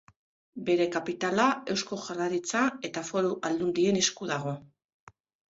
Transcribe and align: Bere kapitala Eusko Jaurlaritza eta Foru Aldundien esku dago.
Bere 0.69 0.85
kapitala 0.95 1.45
Eusko 1.73 1.99
Jaurlaritza 2.05 2.63
eta 2.91 3.05
Foru 3.11 3.35
Aldundien 3.51 4.01
esku 4.03 4.33
dago. 4.35 4.57